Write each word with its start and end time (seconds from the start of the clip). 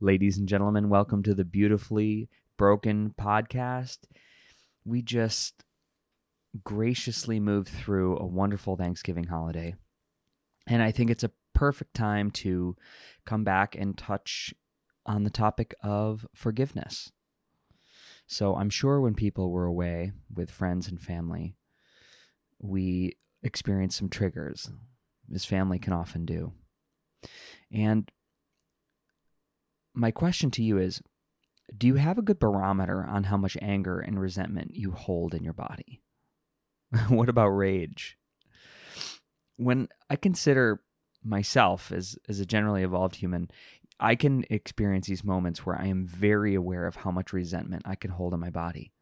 Ladies 0.00 0.38
and 0.38 0.46
gentlemen, 0.46 0.90
welcome 0.90 1.24
to 1.24 1.34
the 1.34 1.44
Beautifully 1.44 2.28
Broken 2.56 3.12
podcast. 3.18 3.98
We 4.84 5.02
just 5.02 5.64
graciously 6.62 7.40
moved 7.40 7.70
through 7.70 8.16
a 8.16 8.24
wonderful 8.24 8.76
Thanksgiving 8.76 9.24
holiday. 9.24 9.74
And 10.68 10.84
I 10.84 10.92
think 10.92 11.10
it's 11.10 11.24
a 11.24 11.32
perfect 11.52 11.94
time 11.94 12.30
to 12.30 12.76
come 13.26 13.42
back 13.42 13.74
and 13.74 13.98
touch 13.98 14.54
on 15.04 15.24
the 15.24 15.30
topic 15.30 15.74
of 15.82 16.24
forgiveness. 16.32 17.10
So 18.28 18.54
I'm 18.54 18.70
sure 18.70 19.00
when 19.00 19.14
people 19.14 19.50
were 19.50 19.66
away 19.66 20.12
with 20.32 20.48
friends 20.48 20.86
and 20.86 21.00
family, 21.00 21.56
we 22.60 23.16
experienced 23.42 23.98
some 23.98 24.10
triggers, 24.10 24.70
as 25.34 25.44
family 25.44 25.80
can 25.80 25.92
often 25.92 26.24
do. 26.24 26.52
And 27.72 28.08
my 29.98 30.10
question 30.10 30.50
to 30.52 30.62
you 30.62 30.78
is 30.78 31.02
Do 31.76 31.86
you 31.86 31.96
have 31.96 32.18
a 32.18 32.22
good 32.22 32.38
barometer 32.38 33.04
on 33.04 33.24
how 33.24 33.36
much 33.36 33.56
anger 33.60 33.98
and 33.98 34.20
resentment 34.20 34.74
you 34.74 34.92
hold 34.92 35.34
in 35.34 35.44
your 35.44 35.52
body? 35.52 36.02
what 37.08 37.28
about 37.28 37.48
rage? 37.48 38.16
When 39.56 39.88
I 40.08 40.16
consider 40.16 40.80
myself 41.24 41.90
as, 41.90 42.16
as 42.28 42.38
a 42.38 42.46
generally 42.46 42.84
evolved 42.84 43.16
human, 43.16 43.50
I 43.98 44.14
can 44.14 44.44
experience 44.48 45.08
these 45.08 45.24
moments 45.24 45.66
where 45.66 45.76
I 45.76 45.86
am 45.86 46.06
very 46.06 46.54
aware 46.54 46.86
of 46.86 46.96
how 46.96 47.10
much 47.10 47.32
resentment 47.32 47.82
I 47.84 47.96
can 47.96 48.12
hold 48.12 48.32
in 48.32 48.38
my 48.38 48.50
body, 48.50 48.92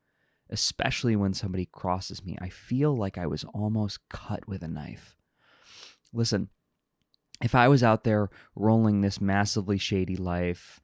especially 0.48 1.14
when 1.14 1.34
somebody 1.34 1.66
crosses 1.66 2.24
me. 2.24 2.38
I 2.40 2.48
feel 2.48 2.96
like 2.96 3.18
I 3.18 3.26
was 3.26 3.44
almost 3.44 4.08
cut 4.08 4.48
with 4.48 4.62
a 4.62 4.68
knife. 4.68 5.14
Listen, 6.14 6.48
if 7.42 7.54
I 7.54 7.68
was 7.68 7.82
out 7.82 8.04
there 8.04 8.30
rolling 8.54 9.02
this 9.02 9.20
massively 9.20 9.76
shady 9.76 10.16
life, 10.16 10.80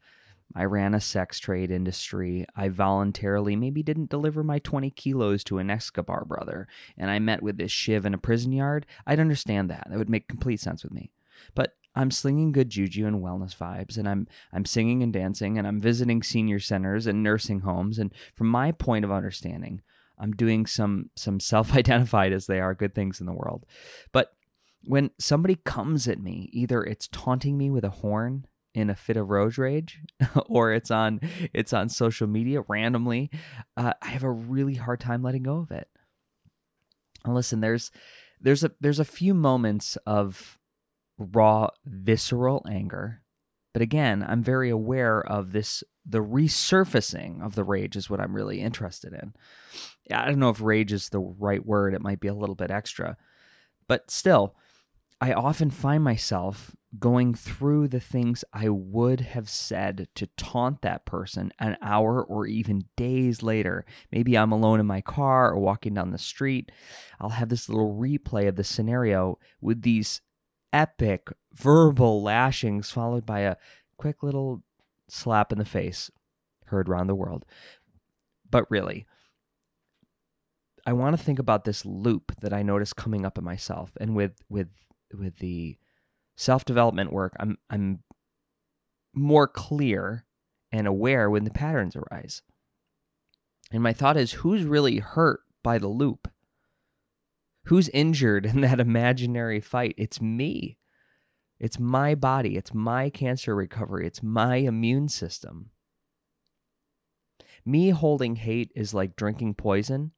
I 0.54 0.64
ran 0.64 0.94
a 0.94 1.00
sex 1.00 1.38
trade 1.38 1.70
industry. 1.70 2.46
I 2.54 2.68
voluntarily 2.68 3.56
maybe 3.56 3.82
didn't 3.82 4.10
deliver 4.10 4.42
my 4.42 4.58
20 4.58 4.90
kilos 4.90 5.44
to 5.44 5.58
an 5.58 5.70
Escobar 5.70 6.24
brother, 6.24 6.68
and 6.96 7.10
I 7.10 7.18
met 7.18 7.42
with 7.42 7.56
this 7.56 7.72
Shiv 7.72 8.04
in 8.04 8.14
a 8.14 8.18
prison 8.18 8.52
yard. 8.52 8.86
I'd 9.06 9.20
understand 9.20 9.70
that. 9.70 9.86
That 9.88 9.98
would 9.98 10.10
make 10.10 10.28
complete 10.28 10.60
sense 10.60 10.82
with 10.82 10.92
me. 10.92 11.10
But 11.54 11.74
I'm 11.94 12.10
slinging 12.10 12.52
good 12.52 12.70
juju 12.70 13.06
and 13.06 13.22
wellness 13.22 13.56
vibes, 13.56 13.98
and 13.98 14.08
I'm 14.08 14.26
I'm 14.52 14.64
singing 14.64 15.02
and 15.02 15.12
dancing, 15.12 15.58
and 15.58 15.66
I'm 15.66 15.80
visiting 15.80 16.22
senior 16.22 16.58
centers 16.58 17.06
and 17.06 17.22
nursing 17.22 17.60
homes. 17.60 17.98
And 17.98 18.12
from 18.34 18.48
my 18.48 18.72
point 18.72 19.04
of 19.04 19.12
understanding, 19.12 19.82
I'm 20.18 20.32
doing 20.32 20.66
some 20.66 21.10
some 21.16 21.40
self-identified 21.40 22.32
as 22.32 22.46
they 22.46 22.60
are 22.60 22.74
good 22.74 22.94
things 22.94 23.20
in 23.20 23.26
the 23.26 23.32
world. 23.32 23.66
But 24.12 24.34
when 24.84 25.10
somebody 25.18 25.56
comes 25.64 26.08
at 26.08 26.20
me, 26.20 26.48
either 26.52 26.82
it's 26.82 27.08
taunting 27.08 27.56
me 27.56 27.70
with 27.70 27.84
a 27.84 27.90
horn 27.90 28.46
in 28.74 28.90
a 28.90 28.94
fit 28.94 29.16
of 29.16 29.28
road 29.28 29.58
rage 29.58 30.00
or 30.46 30.72
it's 30.72 30.90
on 30.90 31.20
it's 31.52 31.72
on 31.72 31.88
social 31.88 32.26
media 32.26 32.62
randomly 32.68 33.30
uh, 33.76 33.92
i 34.00 34.08
have 34.08 34.22
a 34.22 34.30
really 34.30 34.74
hard 34.74 35.00
time 35.00 35.22
letting 35.22 35.42
go 35.42 35.58
of 35.58 35.70
it. 35.70 35.88
And 37.24 37.34
listen 37.34 37.60
there's 37.60 37.90
there's 38.40 38.64
a 38.64 38.72
there's 38.80 38.98
a 38.98 39.04
few 39.04 39.34
moments 39.34 39.96
of 40.06 40.58
raw 41.18 41.68
visceral 41.84 42.64
anger 42.68 43.22
but 43.72 43.82
again 43.82 44.24
i'm 44.26 44.42
very 44.42 44.70
aware 44.70 45.20
of 45.20 45.52
this 45.52 45.84
the 46.04 46.22
resurfacing 46.22 47.44
of 47.44 47.54
the 47.54 47.62
rage 47.62 47.94
is 47.94 48.10
what 48.10 48.20
i'm 48.20 48.34
really 48.34 48.60
interested 48.60 49.12
in. 49.12 49.34
I 50.10 50.26
don't 50.26 50.40
know 50.40 50.50
if 50.50 50.60
rage 50.60 50.92
is 50.92 51.10
the 51.10 51.20
right 51.20 51.64
word 51.64 51.94
it 51.94 52.02
might 52.02 52.20
be 52.20 52.28
a 52.28 52.34
little 52.34 52.56
bit 52.56 52.70
extra 52.70 53.16
but 53.86 54.10
still 54.10 54.56
I 55.20 55.34
often 55.34 55.70
find 55.70 56.02
myself 56.02 56.74
going 56.98 57.34
through 57.34 57.88
the 57.88 58.00
things 58.00 58.44
I 58.52 58.68
would 58.68 59.20
have 59.20 59.48
said 59.48 60.08
to 60.14 60.26
taunt 60.36 60.82
that 60.82 61.06
person 61.06 61.52
an 61.58 61.78
hour 61.80 62.22
or 62.22 62.46
even 62.46 62.84
days 62.96 63.42
later. 63.42 63.86
Maybe 64.10 64.36
I'm 64.36 64.52
alone 64.52 64.78
in 64.78 64.86
my 64.86 65.00
car 65.00 65.52
or 65.52 65.58
walking 65.58 65.94
down 65.94 66.10
the 66.10 66.18
street. 66.18 66.70
I'll 67.18 67.30
have 67.30 67.48
this 67.48 67.68
little 67.68 67.94
replay 67.94 68.46
of 68.46 68.56
the 68.56 68.64
scenario 68.64 69.38
with 69.60 69.82
these 69.82 70.20
epic 70.72 71.28
verbal 71.54 72.22
lashings 72.22 72.90
followed 72.90 73.24
by 73.24 73.40
a 73.40 73.56
quick 73.96 74.22
little 74.22 74.62
slap 75.08 75.52
in 75.52 75.58
the 75.58 75.64
face 75.64 76.10
heard 76.66 76.88
around 76.88 77.06
the 77.06 77.14
world. 77.14 77.44
But 78.50 78.70
really, 78.70 79.06
I 80.84 80.92
want 80.94 81.16
to 81.16 81.22
think 81.22 81.38
about 81.38 81.64
this 81.64 81.86
loop 81.86 82.32
that 82.40 82.52
I 82.52 82.62
notice 82.62 82.92
coming 82.92 83.24
up 83.24 83.38
in 83.38 83.44
myself 83.44 83.92
and 84.00 84.16
with 84.16 84.32
with 84.48 84.68
with 85.14 85.38
the 85.38 85.76
self 86.36 86.64
development 86.64 87.12
work, 87.12 87.34
I'm 87.38 87.58
I'm 87.70 88.02
more 89.14 89.46
clear 89.46 90.24
and 90.70 90.86
aware 90.86 91.28
when 91.28 91.44
the 91.44 91.50
patterns 91.50 91.96
arise. 91.96 92.42
And 93.70 93.82
my 93.82 93.92
thought 93.92 94.16
is 94.16 94.32
who's 94.32 94.64
really 94.64 94.98
hurt 94.98 95.40
by 95.62 95.78
the 95.78 95.88
loop? 95.88 96.28
Who's 97.66 97.88
injured 97.90 98.46
in 98.46 98.60
that 98.62 98.80
imaginary 98.80 99.60
fight? 99.60 99.94
It's 99.96 100.20
me. 100.20 100.78
It's 101.58 101.78
my 101.78 102.14
body. 102.14 102.56
It's 102.56 102.74
my 102.74 103.08
cancer 103.08 103.54
recovery. 103.54 104.06
It's 104.06 104.22
my 104.22 104.56
immune 104.56 105.08
system. 105.08 105.70
Me 107.64 107.90
holding 107.90 108.36
hate 108.36 108.72
is 108.74 108.92
like 108.92 109.14
drinking 109.14 109.54
poison 109.54 110.10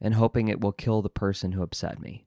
and 0.00 0.14
hoping 0.14 0.48
it 0.48 0.60
will 0.60 0.72
kill 0.72 1.00
the 1.00 1.08
person 1.08 1.52
who 1.52 1.62
upset 1.62 2.00
me. 2.00 2.26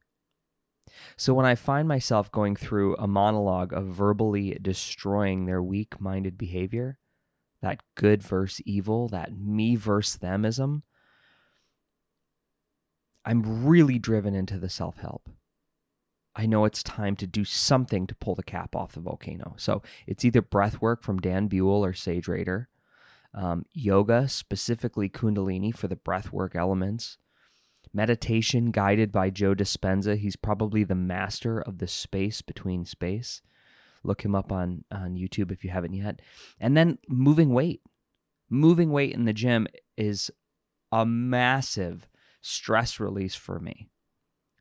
So 1.18 1.34
when 1.34 1.46
I 1.46 1.56
find 1.56 1.88
myself 1.88 2.31
going 2.31 2.56
through 2.56 2.96
a 2.97 3.07
monologue 3.07 3.73
of 3.73 3.85
verbally 3.85 4.57
destroying 4.62 5.46
their 5.46 5.62
weak 5.62 6.00
minded 6.00 6.38
behavior, 6.38 6.97
that 7.62 7.81
good 7.96 8.22
versus 8.22 8.62
evil, 8.66 9.07
that 9.09 9.38
me 9.38 9.75
versus 9.75 10.18
themism, 10.18 10.84
I'm 13.25 13.66
really 13.66 13.97
driven 13.97 14.35
into 14.35 14.59
the 14.59 14.69
self 14.69 14.97
help. 14.97 15.29
I 16.35 16.46
know 16.46 16.66
it's 16.66 16.84
time 16.84 17.16
to 17.17 17.28
do 17.28 17.46
something 17.46 18.07
to 18.07 18.16
pull 18.16 18.35
the 18.35 18.44
cap 18.44 18.75
off 18.75 18.91
the 18.91 19.00
volcano. 19.00 19.56
So 19.57 19.81
it's 20.06 20.25
either 20.25 20.41
breath 20.41 20.81
work 20.81 21.02
from 21.02 21.22
Dan 21.22 21.47
Brulé 21.47 21.79
or 21.81 21.94
Sage 21.94 22.28
Rader, 22.28 22.67
um, 23.34 23.66
yoga, 23.73 24.28
specifically 24.28 25.09
Kundalini 25.09 25.73
for 25.73 25.88
the 25.88 25.96
breath 25.96 26.34
work 26.34 26.56
elements, 26.56 27.17
meditation 27.95 28.72
guided 28.72 29.11
by 29.11 29.29
Joe 29.29 29.56
Dispenza. 29.56 30.17
He's 30.17 30.35
probably 30.35 30.83
the 30.83 30.95
master 30.95 31.61
of 31.61 31.78
the 31.78 31.88
space 31.88 32.41
between 32.41 32.85
space. 32.85 33.41
Look 34.03 34.23
him 34.23 34.35
up 34.35 34.51
on, 34.51 34.83
on 34.91 35.16
YouTube 35.16 35.51
if 35.51 35.63
you 35.63 35.69
haven't 35.69 35.94
yet. 35.94 36.22
And 36.59 36.75
then 36.75 37.00
moving 37.07 37.50
weight. 37.51 37.81
Moving 38.50 38.91
weight 38.91 39.13
in 39.13 39.25
the 39.25 39.34
gym 39.34 39.66
is 39.97 40.29
a 40.91 41.05
massive 41.05 42.07
stress 42.41 43.00
release 43.00 43.34
for 43.34 43.59
me. 43.59 43.88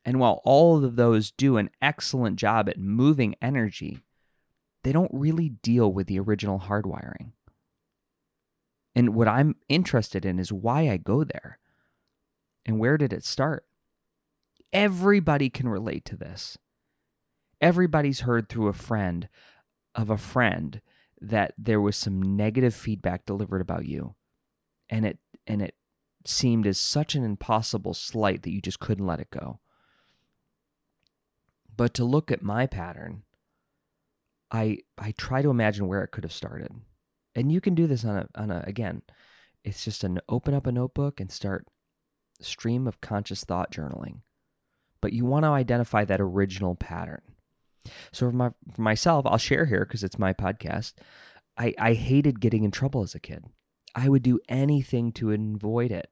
And 0.05 0.19
while 0.19 0.41
all 0.45 0.83
of 0.83 0.95
those 0.95 1.31
do 1.31 1.57
an 1.57 1.69
excellent 1.81 2.37
job 2.37 2.69
at 2.69 2.79
moving 2.79 3.35
energy, 3.41 3.99
they 4.83 4.91
don't 4.91 5.11
really 5.13 5.49
deal 5.49 5.91
with 5.91 6.07
the 6.07 6.19
original 6.19 6.59
hardwiring. 6.59 7.31
And 8.95 9.13
what 9.13 9.27
I'm 9.27 9.55
interested 9.67 10.25
in 10.25 10.39
is 10.39 10.53
why 10.53 10.89
I 10.89 10.97
go 10.97 11.23
there. 11.23 11.59
And 12.65 12.79
where 12.79 12.97
did 12.97 13.13
it 13.13 13.23
start? 13.23 13.65
Everybody 14.73 15.49
can 15.49 15.69
relate 15.69 16.05
to 16.05 16.17
this. 16.17 16.57
Everybody's 17.61 18.21
heard 18.21 18.49
through 18.49 18.67
a 18.67 18.73
friend 18.73 19.29
of 19.93 20.09
a 20.09 20.17
friend 20.17 20.81
that 21.21 21.53
there 21.57 21.79
was 21.79 21.95
some 21.95 22.35
negative 22.35 22.75
feedback 22.75 23.25
delivered 23.25 23.61
about 23.61 23.85
you. 23.85 24.15
And 24.89 25.05
it 25.05 25.19
and 25.47 25.61
it 25.61 25.75
seemed 26.25 26.67
as 26.67 26.77
such 26.77 27.15
an 27.15 27.23
impossible 27.23 27.93
slight 27.93 28.43
that 28.43 28.51
you 28.51 28.61
just 28.61 28.79
couldn't 28.79 29.05
let 29.05 29.19
it 29.19 29.29
go. 29.29 29.59
But 31.75 31.93
to 31.95 32.03
look 32.03 32.31
at 32.31 32.41
my 32.41 32.67
pattern, 32.67 33.23
I 34.51 34.79
I 34.97 35.11
try 35.11 35.41
to 35.41 35.49
imagine 35.49 35.87
where 35.87 36.03
it 36.03 36.11
could 36.11 36.23
have 36.23 36.33
started. 36.33 36.71
And 37.35 37.51
you 37.51 37.61
can 37.61 37.75
do 37.75 37.87
this 37.87 38.05
on 38.05 38.17
a 38.17 38.27
on 38.35 38.51
a 38.51 38.63
again, 38.67 39.01
it's 39.63 39.83
just 39.83 40.03
an 40.03 40.19
open 40.29 40.53
up 40.53 40.67
a 40.67 40.71
notebook 40.71 41.19
and 41.19 41.31
start 41.31 41.67
stream 42.41 42.87
of 42.87 43.01
conscious 43.01 43.43
thought 43.43 43.71
journaling. 43.71 44.21
But 45.01 45.13
you 45.13 45.25
want 45.25 45.43
to 45.43 45.49
identify 45.49 46.05
that 46.05 46.21
original 46.21 46.75
pattern. 46.75 47.21
So 48.11 48.29
for, 48.29 48.35
my, 48.35 48.49
for 48.73 48.81
myself, 48.81 49.25
I'll 49.25 49.37
share 49.37 49.65
here 49.65 49.85
because 49.85 50.03
it's 50.03 50.19
my 50.19 50.33
podcast. 50.33 50.93
I, 51.57 51.73
I 51.79 51.93
hated 51.93 52.39
getting 52.39 52.63
in 52.63 52.71
trouble 52.71 53.03
as 53.03 53.15
a 53.15 53.19
kid. 53.19 53.45
I 53.93 54.09
would 54.09 54.23
do 54.23 54.39
anything 54.49 55.11
to 55.13 55.31
avoid 55.31 55.91
it. 55.91 56.09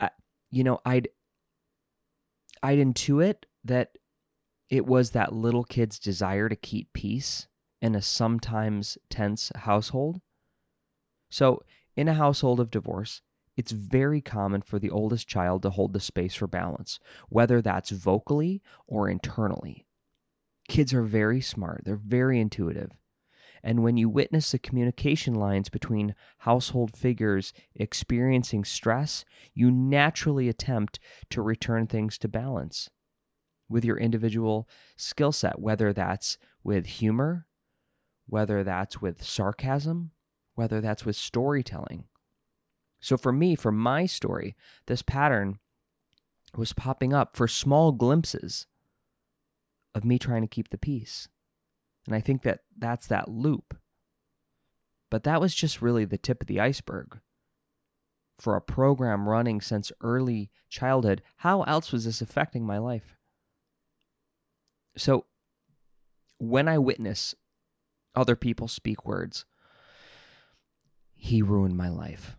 I, 0.00 0.10
you 0.50 0.64
know, 0.64 0.80
I'd 0.84 1.08
I'd 2.62 2.78
intuit 2.78 3.44
that 3.64 3.98
it 4.68 4.86
was 4.86 5.10
that 5.10 5.32
little 5.32 5.64
kid's 5.64 5.98
desire 5.98 6.48
to 6.48 6.56
keep 6.56 6.92
peace 6.92 7.46
in 7.80 7.94
a 7.94 8.02
sometimes 8.02 8.98
tense 9.08 9.52
household. 9.54 10.20
So, 11.30 11.62
in 11.94 12.08
a 12.08 12.14
household 12.14 12.58
of 12.58 12.70
divorce, 12.70 13.22
it's 13.58 13.72
very 13.72 14.20
common 14.20 14.62
for 14.62 14.78
the 14.78 14.88
oldest 14.88 15.26
child 15.26 15.62
to 15.62 15.70
hold 15.70 15.92
the 15.92 15.98
space 15.98 16.36
for 16.36 16.46
balance, 16.46 17.00
whether 17.28 17.60
that's 17.60 17.90
vocally 17.90 18.62
or 18.86 19.10
internally. 19.10 19.84
Kids 20.68 20.94
are 20.94 21.02
very 21.02 21.40
smart, 21.40 21.82
they're 21.84 21.96
very 21.96 22.38
intuitive. 22.38 22.92
And 23.60 23.82
when 23.82 23.96
you 23.96 24.08
witness 24.08 24.52
the 24.52 24.60
communication 24.60 25.34
lines 25.34 25.70
between 25.70 26.14
household 26.38 26.96
figures 26.96 27.52
experiencing 27.74 28.64
stress, 28.64 29.24
you 29.54 29.72
naturally 29.72 30.48
attempt 30.48 31.00
to 31.30 31.42
return 31.42 31.88
things 31.88 32.16
to 32.18 32.28
balance 32.28 32.88
with 33.68 33.84
your 33.84 33.96
individual 33.96 34.68
skill 34.96 35.32
set, 35.32 35.58
whether 35.58 35.92
that's 35.92 36.38
with 36.62 36.86
humor, 36.86 37.48
whether 38.28 38.62
that's 38.62 39.02
with 39.02 39.24
sarcasm, 39.24 40.12
whether 40.54 40.80
that's 40.80 41.04
with 41.04 41.16
storytelling. 41.16 42.04
So 43.00 43.16
for 43.16 43.32
me, 43.32 43.54
for 43.54 43.72
my 43.72 44.06
story, 44.06 44.56
this 44.86 45.02
pattern 45.02 45.58
was 46.56 46.72
popping 46.72 47.12
up 47.12 47.36
for 47.36 47.46
small 47.46 47.92
glimpses 47.92 48.66
of 49.94 50.04
me 50.04 50.18
trying 50.18 50.42
to 50.42 50.48
keep 50.48 50.70
the 50.70 50.78
peace. 50.78 51.28
And 52.06 52.14
I 52.14 52.20
think 52.20 52.42
that 52.42 52.60
that's 52.76 53.06
that 53.08 53.28
loop. 53.28 53.76
But 55.10 55.24
that 55.24 55.40
was 55.40 55.54
just 55.54 55.82
really 55.82 56.04
the 56.04 56.18
tip 56.18 56.42
of 56.42 56.46
the 56.46 56.60
iceberg. 56.60 57.20
For 58.38 58.56
a 58.56 58.60
program 58.60 59.28
running 59.28 59.60
since 59.60 59.90
early 60.00 60.50
childhood, 60.68 61.22
how 61.38 61.62
else 61.62 61.92
was 61.92 62.04
this 62.04 62.20
affecting 62.22 62.64
my 62.64 62.78
life? 62.78 63.16
So, 64.96 65.26
when 66.38 66.68
I 66.68 66.78
witness 66.78 67.34
other 68.14 68.36
people 68.36 68.68
speak 68.68 69.04
words, 69.04 69.44
he 71.14 71.42
ruined 71.42 71.76
my 71.76 71.88
life. 71.88 72.37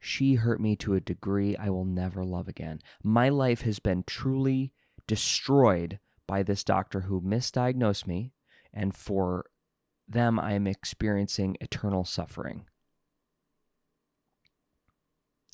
She 0.00 0.34
hurt 0.34 0.60
me 0.60 0.76
to 0.76 0.94
a 0.94 1.00
degree 1.00 1.56
I 1.56 1.68
will 1.68 1.84
never 1.84 2.24
love 2.24 2.48
again. 2.48 2.80
My 3.02 3.28
life 3.28 3.60
has 3.62 3.78
been 3.78 4.02
truly 4.02 4.72
destroyed 5.06 5.98
by 6.26 6.42
this 6.42 6.64
doctor 6.64 7.02
who 7.02 7.20
misdiagnosed 7.20 8.06
me, 8.06 8.32
and 8.72 8.94
for 8.94 9.44
them, 10.08 10.40
I 10.40 10.54
am 10.54 10.66
experiencing 10.66 11.56
eternal 11.60 12.04
suffering. 12.04 12.64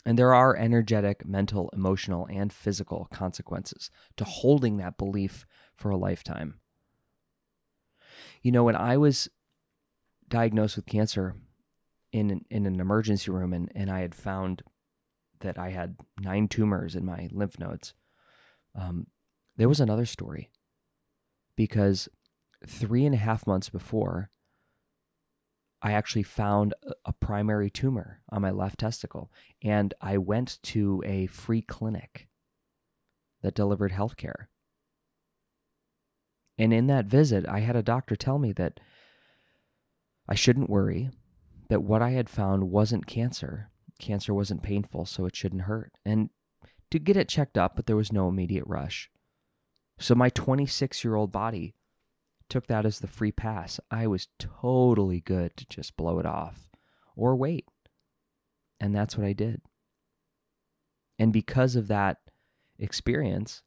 And 0.05 0.17
there 0.17 0.33
are 0.33 0.57
energetic, 0.57 1.27
mental, 1.27 1.69
emotional, 1.73 2.29
and 2.31 2.53
physical 2.53 3.09
consequences 3.13 3.91
to 4.17 4.25
holding 4.25 4.77
that 4.77 4.97
belief 4.97 5.45
for 5.75 5.91
a 5.91 5.97
lifetime. 5.97 6.61
You 8.41 8.53
know, 8.53 8.63
when 8.63 8.77
I 8.77 8.97
was 8.97 9.29
diagnosed 10.29 10.77
with 10.77 10.87
cancer 10.87 11.35
in 12.17 12.45
in 12.51 12.67
an 12.67 12.81
emergency 12.81 13.31
room, 13.31 13.53
and, 13.53 13.71
and 13.75 13.91
I 13.91 14.01
had 14.01 14.15
found 14.15 14.63
that 15.41 15.59
I 15.59 15.71
had 15.71 15.97
nine 16.21 16.49
tumors 16.49 16.97
in 16.97 17.05
my 17.05 17.29
lymph 17.33 17.59
nodes, 17.59 17.95
um, 18.75 19.07
there 19.57 19.69
was 19.69 19.81
another 19.81 20.07
story 20.07 20.51
because 21.57 22.09
three 22.67 23.05
and 23.05 23.15
a 23.15 23.19
half 23.19 23.47
months 23.47 23.69
before, 23.69 24.31
I 25.83 25.93
actually 25.93 26.23
found 26.23 26.75
a 27.05 27.13
primary 27.13 27.71
tumor 27.71 28.23
on 28.31 28.43
my 28.43 28.51
left 28.51 28.81
testicle. 28.81 29.31
And 29.63 29.95
I 30.01 30.19
went 30.19 30.59
to 30.65 31.03
a 31.07 31.27
free 31.27 31.63
clinic 31.63 32.29
that 33.43 33.55
delivered 33.55 33.93
healthcare. 33.93 34.47
And 36.59 36.73
in 36.73 36.87
that 36.87 37.05
visit, 37.07 37.47
I 37.47 37.61
had 37.61 37.77
a 37.77 37.83
doctor 37.83 38.17
tell 38.17 38.39
me 38.39 38.53
that 38.53 38.81
I 40.29 40.35
shouldn't 40.35 40.71
worry, 40.71 41.11
that 41.69 41.83
what 41.83 42.03
I 42.03 42.11
had 42.11 42.29
found 42.29 42.71
wasn't 42.71 43.07
cancer. 43.07 43.71
Cancer 43.99 44.35
wasn't 44.35 44.63
painful, 44.63 45.07
so 45.07 45.25
it 45.25 45.35
shouldn't 45.35 45.63
hurt. 45.63 45.93
And 46.05 46.31
to 46.91 46.99
get 46.99 47.17
it 47.17 47.29
checked 47.29 47.59
up, 47.59 47.77
but 47.77 47.87
there 47.87 47.97
was 47.97 48.13
no 48.13 48.29
immediate 48.29 48.65
rush. 48.67 49.11
So 49.99 50.15
my 50.15 50.29
26 50.29 51.03
year 51.03 51.15
old 51.15 51.33
body 51.33 51.75
took 52.49 52.67
that 52.67 52.87
as 52.87 53.01
the 53.01 53.07
free 53.07 53.33
pass. 53.33 53.81
I 53.91 54.07
was 54.07 54.29
totally 54.39 55.21
good 55.21 55.57
to 55.57 55.67
just 55.67 55.97
blow 55.97 56.19
it 56.19 56.27
off 56.27 56.71
or 57.17 57.35
wait. 57.35 57.67
And 58.79 58.95
that's 58.95 59.17
what 59.17 59.27
I 59.27 59.33
did. 59.33 59.63
And 61.19 61.33
because 61.33 61.77
of 61.77 61.89
that 61.89 62.19
experience, 62.79 63.63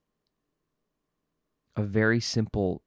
a 1.75 1.81
very 1.81 2.19
simple 2.19 2.83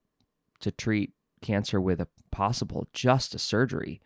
to 0.61 0.71
treat 0.71 1.13
cancer 1.41 1.81
with 1.81 2.01
a 2.01 2.07
possible 2.31 2.87
just 2.93 3.35
a 3.35 3.39
surgery 3.39 4.01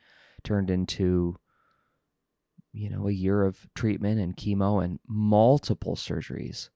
turned 0.47 0.71
into 0.71 1.37
you 2.73 2.89
know 2.89 3.09
a 3.09 3.13
year 3.13 3.43
of 3.43 3.69
treatment 3.75 4.19
and 4.21 4.37
chemo 4.37 4.83
and 4.83 4.99
multiple 5.07 5.97
surgeries 5.97 6.71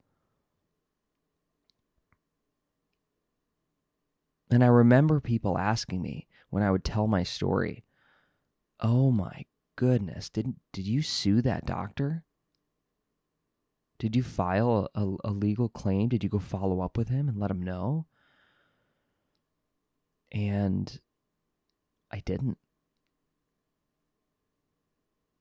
And 4.51 4.65
I 4.65 4.67
remember 4.67 5.21
people 5.21 5.57
asking 5.57 6.03
me 6.03 6.27
when 6.51 6.63
I 6.63 6.71
would 6.71 6.85
tell 6.85 7.07
my 7.07 7.23
story, 7.23 7.85
"Oh 8.81 9.13
my 9.13 9.47
goodness, 9.77 10.29
didn't 10.29 10.61
did 10.73 10.87
you 10.87 11.03
sue 11.03 11.41
that 11.43 11.67
doctor? 11.67 12.25
Did 13.99 14.17
you 14.17 14.23
file 14.23 14.89
a, 14.95 15.17
a 15.25 15.31
legal 15.31 15.69
claim? 15.69 16.09
Did 16.09 16.25
you 16.25 16.31
go 16.31 16.41
follow 16.41 16.81
up 16.81 16.97
with 16.97 17.09
him 17.09 17.29
and 17.29 17.39
let 17.39 17.51
him 17.51 17.63
know?" 17.63 18.07
And 20.33 21.01
I 22.11 22.21
didn't. 22.21 22.59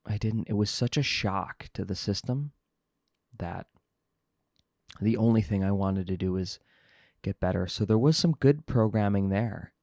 I 0.09 0.17
didn't. 0.17 0.49
It 0.49 0.53
was 0.53 0.71
such 0.71 0.97
a 0.97 1.03
shock 1.03 1.69
to 1.73 1.85
the 1.85 1.95
system 1.95 2.51
that 3.37 3.67
the 4.99 5.15
only 5.15 5.41
thing 5.43 5.63
I 5.63 5.71
wanted 5.71 6.07
to 6.07 6.17
do 6.17 6.33
was 6.33 6.59
get 7.21 7.39
better. 7.39 7.67
So 7.67 7.85
there 7.85 7.97
was 7.97 8.17
some 8.17 8.31
good 8.31 8.65
programming 8.65 9.29
there 9.29 9.73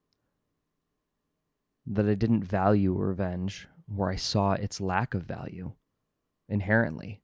that 1.86 2.08
I 2.08 2.14
didn't 2.14 2.42
value 2.42 2.92
revenge, 2.92 3.68
where 3.86 4.10
I 4.10 4.16
saw 4.16 4.52
its 4.52 4.80
lack 4.80 5.14
of 5.14 5.22
value 5.22 5.72
inherently. 6.48 7.22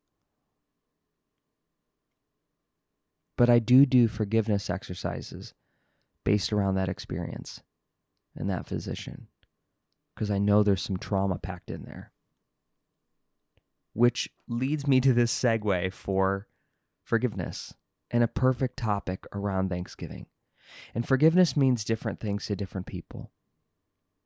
But 3.37 3.51
I 3.51 3.59
do 3.59 3.85
do 3.85 4.07
forgiveness 4.07 4.71
exercises 4.71 5.55
based 6.25 6.53
around 6.53 6.77
that 6.77 6.89
experience 6.89 7.63
and 8.37 8.49
that 8.49 8.69
physician 8.69 9.27
because 10.15 10.31
I 10.31 10.39
know 10.39 10.63
there's 10.63 10.83
some 10.83 10.99
trauma 10.99 11.39
packed 11.39 11.71
in 11.71 11.83
there. 11.83 12.13
Which 13.95 14.31
leads 14.49 14.87
me 14.87 15.01
to 15.01 15.13
this 15.13 15.33
segue 15.33 15.93
for 15.93 16.49
forgiveness 17.05 17.75
and 18.11 18.23
a 18.23 18.29
perfect 18.29 18.77
topic 18.77 19.27
around 19.33 19.69
Thanksgiving. 19.69 20.27
And 20.95 21.07
forgiveness 21.07 21.57
means 21.57 21.85
different 21.85 22.21
things 22.21 22.47
to 22.47 22.57
different 22.57 22.87
people. 22.87 23.33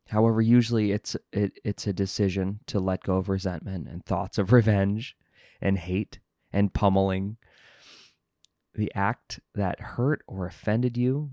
However, 0.08 0.40
usually 0.40 0.92
it's 0.92 1.16
it, 1.32 1.58
it's 1.64 1.86
a 1.86 1.92
decision 1.92 2.60
to 2.66 2.78
let 2.78 3.02
go 3.02 3.16
of 3.16 3.28
resentment 3.28 3.88
and 3.88 4.04
thoughts 4.04 4.38
of 4.38 4.52
revenge 4.52 5.16
and 5.60 5.78
hate 5.78 6.20
and 6.52 6.72
pummeling. 6.72 7.38
The 8.74 8.92
act 8.94 9.40
that 9.54 9.80
hurt 9.80 10.22
or 10.26 10.46
offended 10.46 10.96
you, 10.96 11.30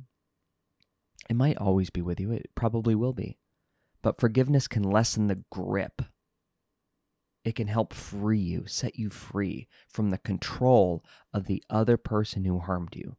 it 1.30 1.36
might 1.36 1.58
always 1.58 1.90
be 1.90 2.02
with 2.02 2.20
you. 2.20 2.32
It 2.32 2.50
probably 2.56 2.96
will 2.96 3.14
be. 3.14 3.38
But 4.02 4.20
forgiveness 4.20 4.68
can 4.68 4.84
lessen 4.84 5.28
the 5.28 5.44
grip 5.52 6.02
it 7.44 7.56
can 7.56 7.68
help 7.68 7.94
free 7.94 8.40
you, 8.40 8.66
set 8.68 8.98
you 8.98 9.10
free 9.10 9.68
from 9.88 10.10
the 10.10 10.18
control 10.18 11.04
of 11.34 11.46
the 11.46 11.64
other 11.70 11.98
person 11.98 12.46
who 12.46 12.60
harmed 12.60 12.96
you. 12.96 13.18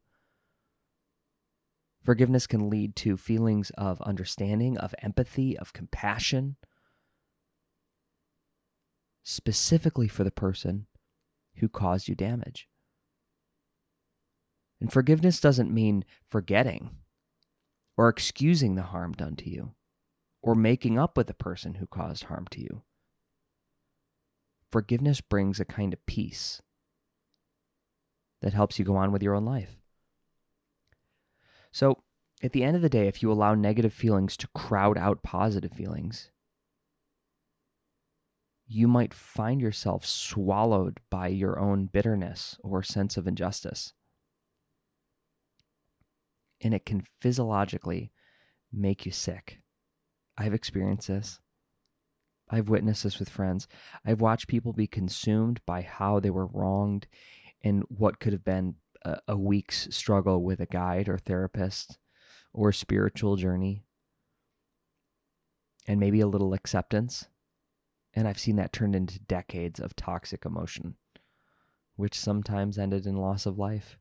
Forgiveness 2.03 2.47
can 2.47 2.69
lead 2.69 2.95
to 2.97 3.17
feelings 3.17 3.71
of 3.71 4.01
understanding, 4.01 4.77
of 4.77 4.93
empathy, 4.99 5.57
of 5.57 5.73
compassion, 5.73 6.55
specifically 9.23 10.07
for 10.07 10.23
the 10.23 10.31
person 10.31 10.85
who 11.55 11.67
caused 11.67 12.07
you 12.07 12.15
damage. 12.15 12.67
And 14.79 14.91
forgiveness 14.91 15.39
doesn't 15.39 15.73
mean 15.73 16.05
forgetting 16.27 16.91
or 17.97 18.09
excusing 18.09 18.75
the 18.75 18.83
harm 18.83 19.13
done 19.13 19.35
to 19.37 19.49
you 19.49 19.73
or 20.41 20.53
making 20.53 20.99
up 20.99 21.17
with 21.17 21.27
the 21.27 21.33
person 21.33 21.75
who 21.75 21.87
caused 21.87 22.25
harm 22.25 22.45
to 22.51 22.61
you 22.61 22.83
forgiveness 24.75 25.21
brings 25.21 25.57
a 25.61 25.63
kind 25.63 25.93
of 25.93 26.05
peace 26.05 26.61
that 28.41 28.51
helps 28.51 28.77
you 28.77 28.83
go 28.83 28.97
on 28.97 29.09
with 29.09 29.23
your 29.23 29.33
own 29.33 29.45
life. 29.45 29.77
So, 31.71 32.03
at 32.43 32.51
the 32.51 32.61
end 32.61 32.75
of 32.75 32.81
the 32.81 32.89
day, 32.89 33.07
if 33.07 33.23
you 33.23 33.31
allow 33.31 33.55
negative 33.55 33.93
feelings 33.93 34.35
to 34.35 34.49
crowd 34.49 34.97
out 34.97 35.23
positive 35.23 35.71
feelings, 35.71 36.29
you 38.67 38.85
might 38.85 39.13
find 39.13 39.61
yourself 39.61 40.05
swallowed 40.05 40.99
by 41.09 41.29
your 41.29 41.57
own 41.57 41.85
bitterness 41.85 42.57
or 42.61 42.83
sense 42.83 43.15
of 43.15 43.29
injustice. 43.29 43.93
And 46.59 46.73
it 46.73 46.85
can 46.85 47.05
physiologically 47.21 48.11
make 48.73 49.05
you 49.05 49.13
sick. 49.13 49.59
I've 50.37 50.53
experienced 50.53 51.07
this. 51.07 51.39
I've 52.49 52.69
witnessed 52.69 53.03
this 53.03 53.19
with 53.19 53.29
friends. 53.29 53.67
I've 54.05 54.21
watched 54.21 54.47
people 54.47 54.73
be 54.73 54.87
consumed 54.87 55.61
by 55.65 55.81
how 55.81 56.19
they 56.19 56.29
were 56.29 56.47
wronged 56.47 57.07
in 57.61 57.83
what 57.89 58.19
could 58.19 58.33
have 58.33 58.43
been 58.43 58.75
a, 59.03 59.19
a 59.29 59.37
week's 59.37 59.87
struggle 59.95 60.43
with 60.43 60.59
a 60.59 60.65
guide 60.67 61.09
or 61.09 61.17
therapist 61.17 61.97
or 62.53 62.71
spiritual 62.71 63.35
journey. 63.35 63.83
and 65.87 65.99
maybe 65.99 66.19
a 66.19 66.27
little 66.27 66.53
acceptance. 66.53 67.27
And 68.13 68.27
I've 68.27 68.39
seen 68.39 68.55
that 68.57 68.73
turned 68.73 68.95
into 68.95 69.19
decades 69.19 69.79
of 69.79 69.95
toxic 69.95 70.45
emotion, 70.45 70.95
which 71.95 72.17
sometimes 72.17 72.77
ended 72.77 73.05
in 73.05 73.15
loss 73.17 73.45
of 73.45 73.57
life. 73.59 73.97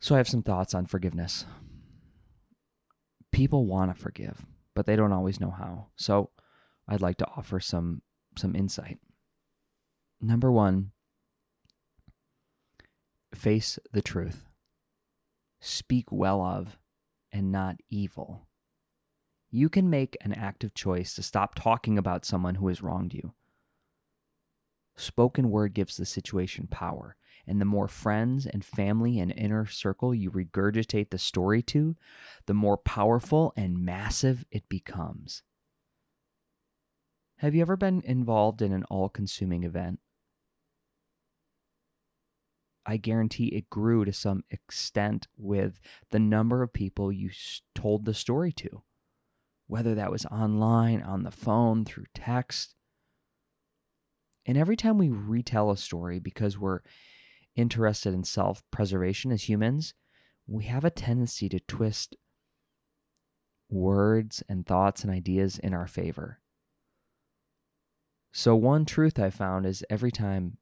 So 0.00 0.14
I 0.14 0.18
have 0.18 0.28
some 0.28 0.42
thoughts 0.42 0.74
on 0.74 0.86
forgiveness. 0.86 1.44
People 3.32 3.66
want 3.66 3.94
to 3.94 4.00
forgive, 4.00 4.46
but 4.74 4.86
they 4.86 4.96
don't 4.96 5.12
always 5.12 5.40
know 5.40 5.50
how. 5.50 5.88
So 5.96 6.30
I'd 6.88 7.02
like 7.02 7.18
to 7.18 7.28
offer 7.36 7.60
some 7.60 8.02
some 8.36 8.54
insight. 8.54 8.98
Number 10.20 10.50
1, 10.50 10.90
face 13.34 13.78
the 13.92 14.02
truth. 14.02 14.46
Speak 15.60 16.10
well 16.10 16.40
of 16.42 16.78
and 17.32 17.52
not 17.52 17.76
evil. 17.90 18.48
You 19.50 19.68
can 19.68 19.90
make 19.90 20.16
an 20.20 20.32
active 20.32 20.74
choice 20.74 21.14
to 21.14 21.22
stop 21.22 21.54
talking 21.54 21.98
about 21.98 22.24
someone 22.24 22.56
who 22.56 22.68
has 22.68 22.82
wronged 22.82 23.14
you. 23.14 23.32
Spoken 24.98 25.48
word 25.48 25.74
gives 25.74 25.96
the 25.96 26.04
situation 26.04 26.66
power, 26.66 27.14
and 27.46 27.60
the 27.60 27.64
more 27.64 27.86
friends 27.86 28.46
and 28.46 28.64
family 28.64 29.20
and 29.20 29.30
inner 29.30 29.64
circle 29.64 30.12
you 30.12 30.28
regurgitate 30.28 31.10
the 31.10 31.18
story 31.18 31.62
to, 31.62 31.96
the 32.46 32.54
more 32.54 32.76
powerful 32.76 33.52
and 33.56 33.78
massive 33.78 34.44
it 34.50 34.68
becomes. 34.68 35.44
Have 37.36 37.54
you 37.54 37.62
ever 37.62 37.76
been 37.76 38.02
involved 38.04 38.60
in 38.60 38.72
an 38.72 38.82
all 38.90 39.08
consuming 39.08 39.62
event? 39.62 40.00
I 42.84 42.96
guarantee 42.96 43.46
it 43.48 43.70
grew 43.70 44.04
to 44.04 44.12
some 44.12 44.42
extent 44.50 45.28
with 45.36 45.78
the 46.10 46.18
number 46.18 46.64
of 46.64 46.72
people 46.72 47.12
you 47.12 47.30
told 47.72 48.04
the 48.04 48.14
story 48.14 48.50
to, 48.54 48.82
whether 49.68 49.94
that 49.94 50.10
was 50.10 50.26
online, 50.26 51.02
on 51.02 51.22
the 51.22 51.30
phone, 51.30 51.84
through 51.84 52.06
text. 52.14 52.74
And 54.48 54.56
every 54.56 54.76
time 54.76 54.96
we 54.96 55.10
retell 55.10 55.70
a 55.70 55.76
story 55.76 56.18
because 56.18 56.56
we're 56.56 56.80
interested 57.54 58.14
in 58.14 58.24
self 58.24 58.62
preservation 58.70 59.30
as 59.30 59.46
humans, 59.46 59.92
we 60.46 60.64
have 60.64 60.86
a 60.86 60.90
tendency 60.90 61.50
to 61.50 61.60
twist 61.60 62.16
words 63.68 64.42
and 64.48 64.64
thoughts 64.64 65.04
and 65.04 65.12
ideas 65.12 65.58
in 65.58 65.74
our 65.74 65.86
favor. 65.86 66.40
So, 68.32 68.56
one 68.56 68.86
truth 68.86 69.18
I 69.18 69.28
found 69.28 69.66
is 69.66 69.84
every 69.90 70.10
time 70.10 70.56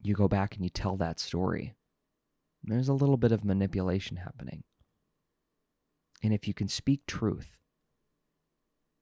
you 0.00 0.14
go 0.14 0.28
back 0.28 0.54
and 0.54 0.62
you 0.62 0.70
tell 0.70 0.96
that 0.98 1.18
story, 1.18 1.74
there's 2.62 2.88
a 2.88 2.94
little 2.94 3.16
bit 3.16 3.32
of 3.32 3.44
manipulation 3.44 4.18
happening. 4.18 4.62
And 6.22 6.32
if 6.32 6.46
you 6.46 6.54
can 6.54 6.68
speak 6.68 7.00
truth, 7.08 7.58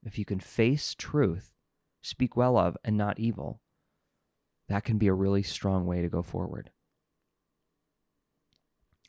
if 0.02 0.18
you 0.18 0.24
can 0.24 0.40
face 0.40 0.94
truth, 0.94 1.57
speak 2.02 2.36
well 2.36 2.56
of, 2.56 2.76
and 2.84 2.96
not 2.96 3.18
evil, 3.18 3.60
that 4.68 4.84
can 4.84 4.98
be 4.98 5.06
a 5.06 5.14
really 5.14 5.42
strong 5.42 5.86
way 5.86 6.02
to 6.02 6.08
go 6.08 6.22
forward. 6.22 6.70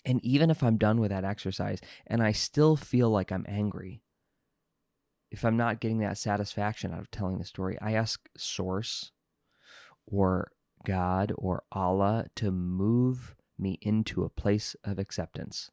And 0.06 0.24
even 0.24 0.50
if 0.50 0.64
I'm 0.64 0.78
done 0.78 1.00
with 1.00 1.12
that 1.12 1.26
exercise 1.26 1.80
and 2.08 2.24
I 2.24 2.32
still 2.32 2.76
feel 2.76 3.10
like 3.10 3.32
I'm 3.32 3.46
angry, 3.48 4.02
if 5.30 5.46
I'm 5.46 5.58
not 5.58 5.80
getting 5.80 6.00
that 6.00 6.18
satisfaction 6.18 6.94
out 6.94 7.02
of 7.02 7.12
telling 7.12 7.38
the 7.38 7.46
story, 7.46 7.78
I 7.82 7.94
ask 7.94 8.28
Source 8.38 9.12
or 10.08 10.52
God 10.86 11.34
or 11.38 11.64
Allah 11.72 12.28
to 12.38 12.52
move 12.52 13.36
me 13.58 13.78
into 13.82 14.24
a 14.24 14.30
place 14.30 14.76
of 14.84 14.98
acceptance. 14.98 15.70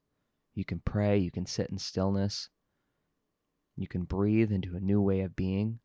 You 0.54 0.64
can 0.64 0.80
pray, 0.84 1.16
you 1.16 1.30
can 1.30 1.46
sit 1.46 1.70
in 1.70 1.78
stillness, 1.78 2.50
you 3.76 3.86
can 3.86 4.02
breathe 4.02 4.50
into 4.50 4.74
a 4.74 4.80
new 4.80 5.00
way 5.00 5.20
of 5.20 5.36
being, 5.36 5.78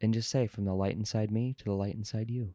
and 0.00 0.14
just 0.14 0.30
say, 0.30 0.46
from 0.46 0.64
the 0.64 0.74
light 0.74 0.94
inside 0.94 1.30
me 1.30 1.54
to 1.58 1.64
the 1.64 1.72
light 1.72 1.94
inside 1.94 2.30
you. 2.30 2.54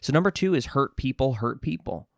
So, 0.00 0.12
number 0.12 0.30
two 0.30 0.54
is 0.54 0.66
hurt 0.66 0.96
people 0.96 1.34
hurt 1.34 1.60
people. 1.60 2.08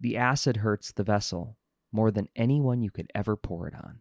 The 0.00 0.16
acid 0.16 0.58
hurts 0.58 0.92
the 0.92 1.04
vessel 1.04 1.56
more 1.92 2.10
than 2.10 2.28
anyone 2.36 2.82
you 2.82 2.90
could 2.90 3.10
ever 3.14 3.36
pour 3.36 3.66
it 3.68 3.74
on. 3.74 4.00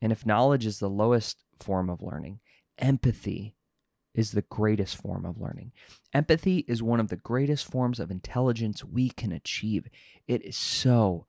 And 0.00 0.12
if 0.12 0.26
knowledge 0.26 0.66
is 0.66 0.78
the 0.78 0.88
lowest 0.88 1.44
form 1.60 1.90
of 1.90 2.02
learning, 2.02 2.40
empathy 2.78 3.54
is 4.14 4.32
the 4.32 4.42
greatest 4.42 4.96
form 4.96 5.24
of 5.24 5.40
learning. 5.40 5.72
Empathy 6.12 6.64
is 6.66 6.82
one 6.82 6.98
of 6.98 7.08
the 7.08 7.16
greatest 7.16 7.70
forms 7.70 8.00
of 8.00 8.10
intelligence 8.10 8.84
we 8.84 9.10
can 9.10 9.30
achieve. 9.30 9.86
It 10.26 10.44
is 10.44 10.56
so 10.56 11.26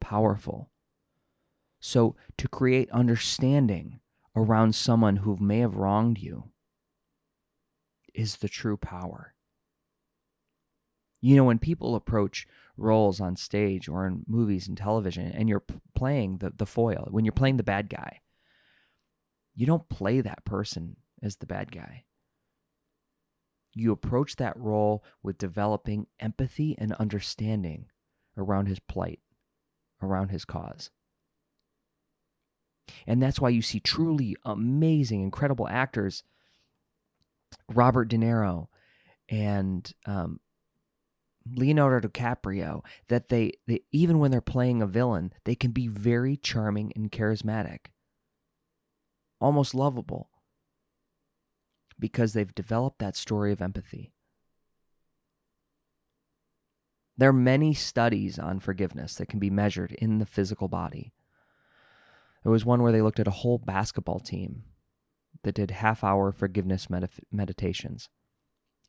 powerful. 0.00 0.70
So, 1.80 2.16
to 2.38 2.48
create 2.48 2.90
understanding 2.90 4.00
around 4.36 4.74
someone 4.74 5.16
who 5.16 5.36
may 5.40 5.58
have 5.58 5.76
wronged 5.76 6.18
you 6.18 6.50
is 8.14 8.36
the 8.36 8.48
true 8.48 8.76
power. 8.76 9.34
You 11.20 11.36
know, 11.36 11.44
when 11.44 11.58
people 11.58 11.94
approach 11.94 12.46
roles 12.76 13.20
on 13.20 13.36
stage 13.36 13.88
or 13.88 14.06
in 14.06 14.24
movies 14.26 14.68
and 14.68 14.76
television 14.76 15.30
and 15.32 15.48
you're 15.48 15.64
playing 15.94 16.38
the, 16.38 16.52
the 16.54 16.66
foil, 16.66 17.08
when 17.10 17.24
you're 17.24 17.32
playing 17.32 17.56
the 17.56 17.62
bad 17.62 17.88
guy, 17.88 18.20
you 19.54 19.66
don't 19.66 19.88
play 19.88 20.20
that 20.20 20.44
person 20.44 20.96
as 21.22 21.36
the 21.36 21.46
bad 21.46 21.72
guy 21.72 22.04
you 23.74 23.92
approach 23.92 24.36
that 24.36 24.56
role 24.56 25.04
with 25.22 25.38
developing 25.38 26.06
empathy 26.20 26.76
and 26.78 26.92
understanding 26.94 27.86
around 28.36 28.66
his 28.66 28.78
plight, 28.78 29.20
around 30.02 30.28
his 30.28 30.44
cause. 30.44 30.90
And 33.06 33.22
that's 33.22 33.40
why 33.40 33.48
you 33.48 33.62
see 33.62 33.80
truly 33.80 34.36
amazing, 34.44 35.22
incredible 35.22 35.68
actors, 35.68 36.22
Robert 37.72 38.06
De 38.06 38.16
Niro 38.16 38.68
and 39.28 39.92
um, 40.06 40.40
Leonardo 41.50 42.08
DiCaprio, 42.08 42.82
that 43.08 43.28
they, 43.28 43.52
they, 43.66 43.80
even 43.92 44.18
when 44.18 44.30
they're 44.30 44.40
playing 44.40 44.82
a 44.82 44.86
villain, 44.86 45.32
they 45.44 45.54
can 45.54 45.70
be 45.70 45.88
very 45.88 46.36
charming 46.36 46.92
and 46.94 47.10
charismatic, 47.10 47.86
almost 49.40 49.74
lovable 49.74 50.30
because 51.98 52.32
they've 52.32 52.54
developed 52.54 52.98
that 52.98 53.16
story 53.16 53.52
of 53.52 53.62
empathy. 53.62 54.12
There 57.16 57.28
are 57.28 57.32
many 57.32 57.74
studies 57.74 58.38
on 58.38 58.58
forgiveness 58.58 59.14
that 59.14 59.28
can 59.28 59.38
be 59.38 59.50
measured 59.50 59.92
in 59.92 60.18
the 60.18 60.26
physical 60.26 60.66
body. 60.66 61.12
There 62.44 62.52
was 62.52 62.64
one 62.64 62.82
where 62.82 62.92
they 62.92 63.02
looked 63.02 63.18
at 63.18 63.26
a 63.26 63.32
whole 63.32 63.58
basketball 63.58 64.20
team 64.20 64.64
that 65.42 65.54
did 65.54 65.70
half 65.70 66.04
hour 66.04 66.30
forgiveness 66.30 66.88
med- 66.88 67.10
meditations, 67.32 68.10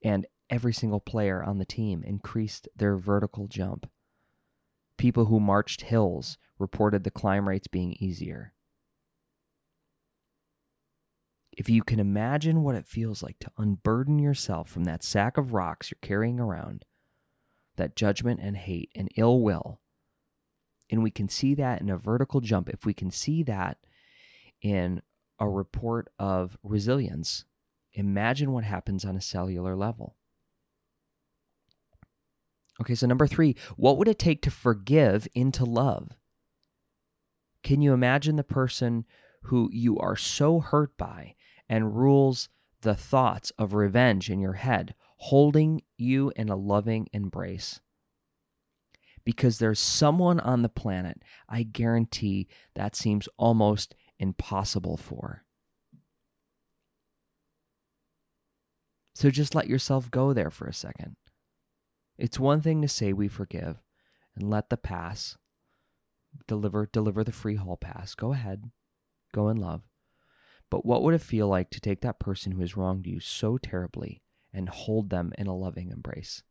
and 0.03 0.27
every 0.49 0.73
single 0.73 0.99
player 0.99 1.41
on 1.41 1.57
the 1.57 1.65
team 1.65 2.03
increased 2.03 2.67
their 2.75 2.97
vertical 2.97 3.47
jump. 3.47 3.89
People 4.97 5.25
who 5.25 5.39
marched 5.39 5.83
hills 5.83 6.37
reported 6.59 7.03
the 7.03 7.11
climb 7.11 7.47
rates 7.47 7.67
being 7.67 7.95
easier. 7.99 8.53
If 11.53 11.69
you 11.69 11.81
can 11.83 12.01
imagine 12.01 12.63
what 12.63 12.75
it 12.75 12.85
feels 12.85 13.23
like 13.23 13.39
to 13.39 13.51
unburden 13.57 14.19
yourself 14.19 14.69
from 14.69 14.83
that 14.83 15.03
sack 15.03 15.37
of 15.37 15.53
rocks 15.53 15.89
you're 15.89 15.97
carrying 16.01 16.41
around, 16.41 16.83
that 17.77 17.95
judgment 17.95 18.41
and 18.41 18.57
hate 18.57 18.91
and 18.93 19.09
ill 19.15 19.39
will, 19.39 19.79
and 20.89 21.03
we 21.03 21.11
can 21.11 21.27
see 21.27 21.55
that 21.55 21.81
in 21.81 21.89
a 21.89 21.97
vertical 21.97 22.41
jump, 22.41 22.69
if 22.69 22.85
we 22.85 22.93
can 22.93 23.11
see 23.11 23.43
that 23.43 23.77
in 24.61 25.01
a 25.39 25.47
report 25.49 26.09
of 26.19 26.57
resilience, 26.63 27.45
imagine 27.93 28.51
what 28.51 28.63
happens 28.63 29.03
on 29.03 29.15
a 29.15 29.21
cellular 29.21 29.75
level. 29.75 30.15
Okay, 32.81 32.95
so 32.95 33.07
number 33.07 33.27
three, 33.27 33.55
what 33.77 33.97
would 33.97 34.07
it 34.07 34.19
take 34.19 34.41
to 34.41 34.51
forgive 34.51 35.27
into 35.33 35.63
love? 35.63 36.09
Can 37.63 37.81
you 37.81 37.93
imagine 37.93 38.35
the 38.35 38.43
person 38.43 39.05
who 39.43 39.69
you 39.71 39.97
are 39.97 40.15
so 40.15 40.59
hurt 40.59 40.97
by 40.97 41.35
and 41.69 41.95
rules 41.95 42.49
the 42.81 42.95
thoughts 42.95 43.51
of 43.57 43.73
revenge 43.73 44.29
in 44.29 44.39
your 44.39 44.53
head, 44.53 44.93
holding 45.17 45.81
you 45.97 46.31
in 46.35 46.49
a 46.49 46.55
loving 46.55 47.07
embrace. 47.11 47.81
Because 49.25 49.57
there's 49.57 49.79
someone 49.79 50.39
on 50.39 50.61
the 50.61 50.69
planet 50.69 51.23
I 51.49 51.63
guarantee 51.63 52.47
that 52.75 52.95
seems 52.95 53.27
almost 53.37 53.95
impossible 54.19 54.97
for. 54.97 55.43
So 59.15 59.29
just 59.29 59.55
let 59.55 59.67
yourself 59.67 60.11
go 60.11 60.33
there 60.33 60.51
for 60.51 60.67
a 60.67 60.73
second. 60.73 61.15
It's 62.17 62.39
one 62.39 62.61
thing 62.61 62.81
to 62.81 62.87
say 62.87 63.13
we 63.13 63.27
forgive 63.27 63.77
and 64.35 64.49
let 64.49 64.69
the 64.69 64.77
pass 64.77 65.37
deliver 66.47 66.89
deliver 66.91 67.23
the 67.23 67.31
free 67.31 67.55
hall 67.55 67.77
pass. 67.77 68.13
Go 68.13 68.33
ahead. 68.33 68.71
Go 69.33 69.49
in 69.49 69.57
love. 69.57 69.83
But 70.69 70.85
what 70.85 71.03
would 71.03 71.13
it 71.13 71.21
feel 71.21 71.47
like 71.47 71.69
to 71.71 71.79
take 71.79 72.01
that 72.01 72.19
person 72.19 72.53
who 72.53 72.61
has 72.61 72.75
wronged 72.75 73.07
you 73.07 73.19
so 73.19 73.57
terribly 73.57 74.21
and 74.53 74.67
hold 74.69 75.09
them 75.09 75.31
in 75.37 75.47
a 75.47 75.55
loving 75.55 75.91
embrace? 75.91 76.43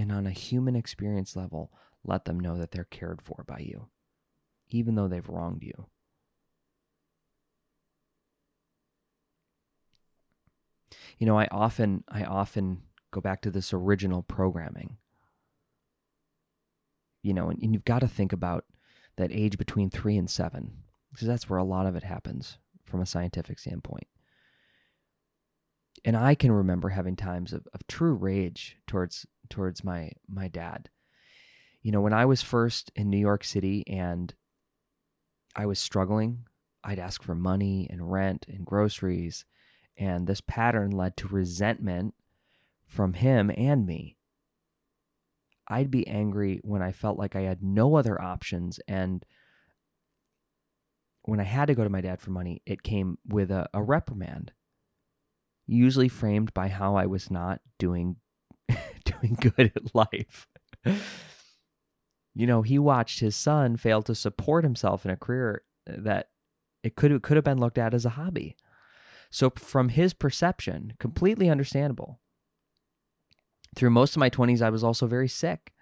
And 0.00 0.10
on 0.10 0.26
a 0.26 0.30
human 0.30 0.76
experience 0.76 1.36
level, 1.36 1.70
let 2.06 2.24
them 2.24 2.40
know 2.40 2.56
that 2.56 2.70
they're 2.70 2.84
cared 2.84 3.20
for 3.20 3.44
by 3.46 3.58
you, 3.58 3.88
even 4.70 4.94
though 4.94 5.08
they've 5.08 5.28
wronged 5.28 5.62
you. 5.62 5.88
You 11.18 11.26
know, 11.26 11.38
I 11.38 11.48
often 11.50 12.02
I 12.08 12.24
often 12.24 12.80
go 13.10 13.20
back 13.20 13.42
to 13.42 13.50
this 13.50 13.74
original 13.74 14.22
programming. 14.22 14.96
You 17.22 17.34
know, 17.34 17.50
and, 17.50 17.62
and 17.62 17.74
you've 17.74 17.84
got 17.84 17.98
to 17.98 18.08
think 18.08 18.32
about 18.32 18.64
that 19.18 19.30
age 19.30 19.58
between 19.58 19.90
three 19.90 20.16
and 20.16 20.30
seven, 20.30 20.78
because 21.12 21.28
that's 21.28 21.50
where 21.50 21.58
a 21.58 21.62
lot 21.62 21.84
of 21.84 21.94
it 21.94 22.04
happens 22.04 22.56
from 22.86 23.02
a 23.02 23.06
scientific 23.06 23.58
standpoint. 23.58 24.06
And 26.04 26.16
I 26.16 26.34
can 26.34 26.52
remember 26.52 26.88
having 26.88 27.16
times 27.16 27.52
of, 27.52 27.66
of 27.74 27.86
true 27.86 28.14
rage 28.14 28.76
towards 28.86 29.26
towards 29.48 29.84
my 29.84 30.12
my 30.28 30.48
dad. 30.48 30.88
You 31.82 31.92
know, 31.92 32.00
when 32.00 32.12
I 32.12 32.24
was 32.24 32.42
first 32.42 32.90
in 32.94 33.10
New 33.10 33.18
York 33.18 33.44
City 33.44 33.84
and 33.86 34.34
I 35.56 35.66
was 35.66 35.78
struggling, 35.78 36.44
I'd 36.84 36.98
ask 36.98 37.22
for 37.22 37.34
money 37.34 37.86
and 37.90 38.10
rent 38.10 38.46
and 38.48 38.64
groceries, 38.64 39.44
and 39.96 40.26
this 40.26 40.40
pattern 40.40 40.90
led 40.90 41.16
to 41.18 41.28
resentment 41.28 42.14
from 42.86 43.14
him 43.14 43.50
and 43.56 43.86
me. 43.86 44.16
I'd 45.68 45.90
be 45.90 46.06
angry 46.08 46.60
when 46.64 46.82
I 46.82 46.90
felt 46.90 47.16
like 47.16 47.36
I 47.36 47.42
had 47.42 47.62
no 47.62 47.94
other 47.94 48.20
options. 48.20 48.80
And 48.88 49.24
when 51.22 51.38
I 51.38 51.44
had 51.44 51.66
to 51.66 51.74
go 51.74 51.84
to 51.84 51.90
my 51.90 52.00
dad 52.00 52.20
for 52.20 52.32
money, 52.32 52.60
it 52.66 52.82
came 52.82 53.18
with 53.24 53.52
a, 53.52 53.68
a 53.72 53.80
reprimand, 53.80 54.52
usually 55.70 56.08
framed 56.08 56.52
by 56.52 56.68
how 56.68 56.96
I 56.96 57.06
was 57.06 57.30
not 57.30 57.60
doing 57.78 58.16
doing 59.04 59.36
good 59.40 59.72
at 59.74 59.94
life. 59.94 60.46
you 62.34 62.46
know, 62.46 62.62
he 62.62 62.78
watched 62.78 63.20
his 63.20 63.36
son 63.36 63.76
fail 63.76 64.02
to 64.02 64.14
support 64.14 64.64
himself 64.64 65.04
in 65.04 65.10
a 65.10 65.16
career 65.16 65.62
uh, 65.88 65.94
that 65.98 66.30
it 66.82 66.96
could 66.96 67.12
it 67.12 67.22
could 67.22 67.36
have 67.36 67.44
been 67.44 67.60
looked 67.60 67.78
at 67.78 67.94
as 67.94 68.04
a 68.04 68.10
hobby. 68.10 68.56
So 69.30 69.50
from 69.50 69.90
his 69.90 70.12
perception, 70.12 70.94
completely 70.98 71.48
understandable. 71.48 72.18
Through 73.76 73.90
most 73.90 74.16
of 74.16 74.20
my 74.20 74.28
20s, 74.28 74.60
I 74.60 74.70
was 74.70 74.82
also 74.82 75.06
very 75.06 75.28
sick, 75.28 75.72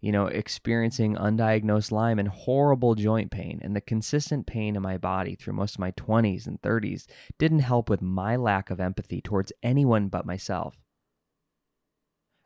you 0.00 0.12
know, 0.12 0.26
experiencing 0.26 1.14
undiagnosed 1.16 1.92
Lyme 1.92 2.18
and 2.18 2.28
horrible 2.28 2.94
joint 2.94 3.30
pain. 3.30 3.60
And 3.62 3.76
the 3.76 3.80
consistent 3.80 4.46
pain 4.46 4.76
in 4.76 4.82
my 4.82 4.96
body 4.96 5.34
through 5.34 5.52
most 5.54 5.74
of 5.74 5.80
my 5.80 5.92
20s 5.92 6.46
and 6.46 6.60
30s 6.62 7.06
didn't 7.38 7.60
help 7.60 7.90
with 7.90 8.00
my 8.00 8.36
lack 8.36 8.70
of 8.70 8.80
empathy 8.80 9.20
towards 9.20 9.52
anyone 9.62 10.08
but 10.08 10.26
myself. 10.26 10.76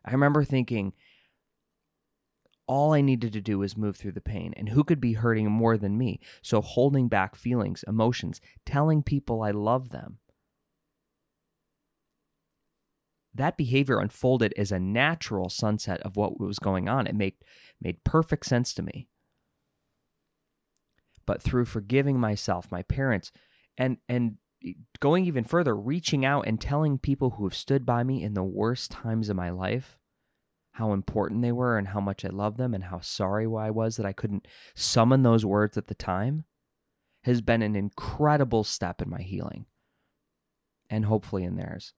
I 0.04 0.12
remember 0.12 0.44
thinking, 0.44 0.92
all 2.66 2.92
I 2.92 3.00
needed 3.00 3.32
to 3.34 3.40
do 3.40 3.58
was 3.58 3.76
move 3.76 3.96
through 3.96 4.12
the 4.12 4.20
pain, 4.20 4.54
and 4.56 4.70
who 4.70 4.84
could 4.84 5.00
be 5.00 5.12
hurting 5.12 5.50
more 5.50 5.76
than 5.76 5.98
me? 5.98 6.20
So, 6.42 6.60
holding 6.60 7.08
back 7.08 7.36
feelings, 7.36 7.84
emotions, 7.86 8.40
telling 8.64 9.02
people 9.02 9.42
I 9.42 9.50
love 9.50 9.90
them, 9.90 10.18
that 13.34 13.56
behavior 13.56 13.98
unfolded 13.98 14.54
as 14.56 14.70
a 14.70 14.78
natural 14.78 15.48
sunset 15.48 16.00
of 16.02 16.16
what 16.16 16.38
was 16.38 16.58
going 16.58 16.88
on. 16.88 17.06
It 17.06 17.14
made, 17.14 17.34
made 17.80 18.04
perfect 18.04 18.46
sense 18.46 18.72
to 18.74 18.82
me. 18.82 19.08
But 21.26 21.42
through 21.42 21.64
forgiving 21.64 22.20
myself, 22.20 22.70
my 22.70 22.82
parents, 22.82 23.32
and, 23.78 23.96
and 24.08 24.36
going 25.00 25.26
even 25.26 25.44
further, 25.44 25.74
reaching 25.74 26.24
out 26.24 26.46
and 26.46 26.60
telling 26.60 26.98
people 26.98 27.30
who 27.30 27.44
have 27.44 27.54
stood 27.54 27.84
by 27.84 28.04
me 28.04 28.22
in 28.22 28.34
the 28.34 28.44
worst 28.44 28.90
times 28.90 29.28
of 29.28 29.36
my 29.36 29.50
life 29.50 29.98
how 30.74 30.92
important 30.92 31.40
they 31.40 31.52
were 31.52 31.78
and 31.78 31.88
how 31.88 32.00
much 32.00 32.24
I 32.24 32.30
loved 32.30 32.58
them 32.58 32.74
and 32.74 32.84
how 32.84 32.98
sorry 32.98 33.46
I 33.46 33.70
was 33.70 33.96
that 33.96 34.06
I 34.06 34.12
couldn't 34.12 34.48
summon 34.74 35.22
those 35.22 35.46
words 35.46 35.76
at 35.76 35.86
the 35.86 35.94
time 35.94 36.44
has 37.22 37.40
been 37.40 37.62
an 37.62 37.76
incredible 37.76 38.64
step 38.64 39.00
in 39.00 39.08
my 39.08 39.22
healing 39.22 39.66
and 40.90 41.04
hopefully 41.04 41.44
in 41.44 41.56
theirs. 41.56 41.94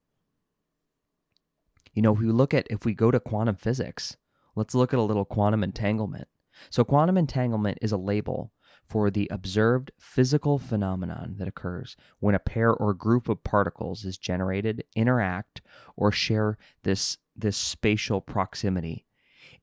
You 1.96 2.02
know, 2.02 2.12
if 2.12 2.20
we 2.20 2.26
look 2.26 2.52
at, 2.52 2.66
if 2.68 2.84
we 2.84 2.92
go 2.92 3.10
to 3.10 3.18
quantum 3.18 3.56
physics, 3.56 4.18
let's 4.54 4.74
look 4.74 4.92
at 4.92 4.98
a 4.98 5.02
little 5.02 5.24
quantum 5.24 5.64
entanglement. 5.64 6.28
So, 6.68 6.84
quantum 6.84 7.16
entanglement 7.16 7.78
is 7.80 7.90
a 7.90 7.96
label 7.96 8.52
for 8.86 9.10
the 9.10 9.26
observed 9.30 9.90
physical 9.98 10.58
phenomenon 10.58 11.36
that 11.38 11.48
occurs 11.48 11.96
when 12.20 12.34
a 12.34 12.38
pair 12.38 12.72
or 12.72 12.92
group 12.92 13.30
of 13.30 13.42
particles 13.42 14.04
is 14.04 14.18
generated, 14.18 14.84
interact, 14.94 15.62
or 15.96 16.12
share 16.12 16.58
this, 16.82 17.16
this 17.34 17.56
spatial 17.56 18.20
proximity 18.20 19.06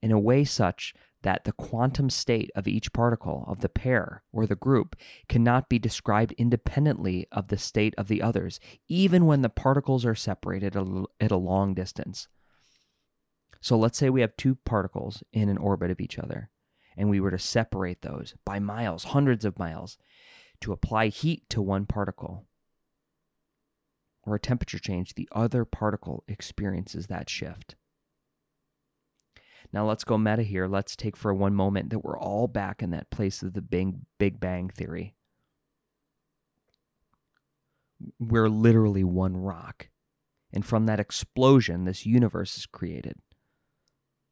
in 0.02 0.10
a 0.10 0.18
way 0.18 0.44
such 0.44 0.92
that 1.24 1.44
the 1.44 1.52
quantum 1.52 2.08
state 2.08 2.50
of 2.54 2.68
each 2.68 2.92
particle 2.92 3.44
of 3.48 3.60
the 3.60 3.68
pair 3.68 4.22
or 4.30 4.46
the 4.46 4.54
group 4.54 4.94
cannot 5.28 5.68
be 5.68 5.78
described 5.78 6.32
independently 6.32 7.26
of 7.32 7.48
the 7.48 7.56
state 7.58 7.94
of 7.96 8.08
the 8.08 8.22
others, 8.22 8.60
even 8.88 9.26
when 9.26 9.40
the 9.40 9.48
particles 9.48 10.04
are 10.04 10.14
separated 10.14 10.76
at 10.76 11.32
a 11.32 11.36
long 11.36 11.74
distance. 11.74 12.28
So 13.60 13.78
let's 13.78 13.96
say 13.96 14.10
we 14.10 14.20
have 14.20 14.36
two 14.36 14.56
particles 14.66 15.22
in 15.32 15.48
an 15.48 15.56
orbit 15.56 15.90
of 15.90 15.98
each 15.98 16.18
other, 16.18 16.50
and 16.96 17.08
we 17.08 17.20
were 17.20 17.30
to 17.30 17.38
separate 17.38 18.02
those 18.02 18.34
by 18.44 18.58
miles, 18.58 19.04
hundreds 19.04 19.46
of 19.46 19.58
miles, 19.58 19.96
to 20.60 20.72
apply 20.72 21.08
heat 21.08 21.48
to 21.48 21.62
one 21.62 21.86
particle 21.86 22.46
or 24.26 24.34
a 24.34 24.40
temperature 24.40 24.78
change, 24.78 25.14
the 25.14 25.28
other 25.32 25.64
particle 25.64 26.22
experiences 26.28 27.06
that 27.06 27.30
shift. 27.30 27.76
Now 29.72 29.86
let's 29.86 30.04
go 30.04 30.18
meta 30.18 30.42
here. 30.42 30.66
Let's 30.66 30.96
take 30.96 31.16
for 31.16 31.34
one 31.34 31.54
moment 31.54 31.90
that 31.90 32.04
we're 32.04 32.18
all 32.18 32.46
back 32.46 32.82
in 32.82 32.90
that 32.90 33.10
place 33.10 33.42
of 33.42 33.54
the 33.54 33.62
Big, 33.62 33.96
Big 34.18 34.40
Bang 34.40 34.68
Theory. 34.68 35.14
We're 38.18 38.48
literally 38.48 39.04
one 39.04 39.36
rock. 39.36 39.88
And 40.52 40.64
from 40.64 40.86
that 40.86 41.00
explosion, 41.00 41.84
this 41.84 42.06
universe 42.06 42.56
is 42.56 42.66
created. 42.66 43.16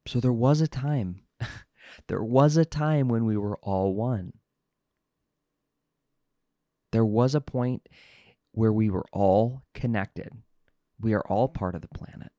So 0.07 0.21
there 0.21 0.33
was 0.33 0.61
a 0.61 0.69
time, 0.69 1.23
there 2.09 2.23
was 2.23 2.57
a 2.57 2.65
time 2.65 3.09
when 3.09 3.25
we 3.25 3.37
were 3.37 3.59
all 3.59 3.95
one. 3.95 4.33
There 6.93 7.05
was 7.05 7.35
a 7.35 7.41
point 7.41 7.89
where 8.53 8.73
we 8.73 8.91
were 8.91 9.07
all 9.13 9.63
connected. 9.75 10.31
We 11.01 11.15
are 11.15 11.27
all 11.27 11.49
part 11.49 11.75
of 11.75 11.81
the 11.81 11.89
planet. 11.89 12.31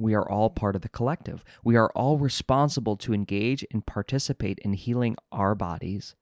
We 0.00 0.14
are 0.14 0.26
all 0.26 0.48
part 0.48 0.76
of 0.76 0.80
the 0.80 0.88
collective. 0.88 1.44
We 1.62 1.76
are 1.76 1.90
all 1.94 2.16
responsible 2.16 2.96
to 2.96 3.12
engage 3.12 3.66
and 3.70 3.84
participate 3.84 4.58
in 4.60 4.72
healing 4.72 5.14
our 5.30 5.54
bodies, 5.54 6.14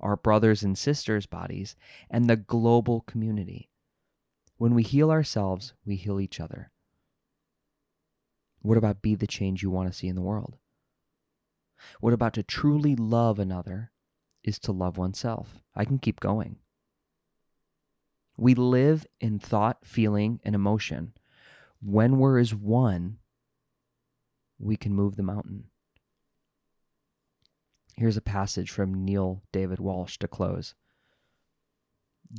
our 0.00 0.16
brothers 0.16 0.64
and 0.64 0.76
sisters' 0.76 1.26
bodies, 1.26 1.76
and 2.10 2.28
the 2.28 2.34
global 2.34 3.02
community. 3.02 3.70
When 4.56 4.74
we 4.74 4.82
heal 4.82 5.12
ourselves, 5.12 5.74
we 5.86 5.94
heal 5.94 6.18
each 6.18 6.40
other. 6.40 6.72
What 8.62 8.76
about 8.76 9.00
be 9.00 9.14
the 9.14 9.28
change 9.28 9.62
you 9.62 9.70
want 9.70 9.88
to 9.88 9.96
see 9.96 10.08
in 10.08 10.16
the 10.16 10.22
world? 10.22 10.56
What 12.00 12.12
about 12.12 12.32
to 12.32 12.42
truly 12.42 12.96
love 12.96 13.38
another 13.38 13.92
is 14.42 14.58
to 14.58 14.72
love 14.72 14.98
oneself? 14.98 15.62
I 15.76 15.84
can 15.84 16.00
keep 16.00 16.18
going. 16.18 16.56
We 18.36 18.54
live 18.54 19.06
in 19.20 19.38
thought, 19.38 19.84
feeling, 19.84 20.40
and 20.42 20.56
emotion. 20.56 21.12
When 21.80 22.18
we're 22.18 22.40
as 22.40 22.54
one, 22.54 23.18
we 24.60 24.76
can 24.76 24.94
move 24.94 25.16
the 25.16 25.22
mountain. 25.22 25.64
Here's 27.96 28.16
a 28.16 28.22
passage 28.22 28.70
from 28.70 29.04
Neale 29.04 29.42
David 29.52 29.78
Walsch 29.78 30.18
to 30.18 30.28
close 30.28 30.74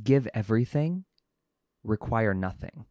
Give 0.02 0.26
everything, 0.32 1.04
require 1.84 2.32
nothing. 2.32 2.86